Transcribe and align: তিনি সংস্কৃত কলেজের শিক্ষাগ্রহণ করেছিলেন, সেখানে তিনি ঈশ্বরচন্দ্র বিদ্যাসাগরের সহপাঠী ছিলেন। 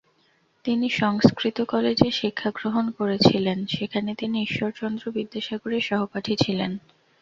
তিনি 0.65 0.87
সংস্কৃত 0.93 1.57
কলেজের 1.63 2.11
শিক্ষাগ্রহণ 2.11 2.85
করেছিলেন, 2.91 3.57
সেখানে 3.67 4.11
তিনি 4.15 4.37
ঈশ্বরচন্দ্র 4.41 5.03
বিদ্যাসাগরের 5.11 5.81
সহপাঠী 5.81 6.33
ছিলেন। 6.35 6.71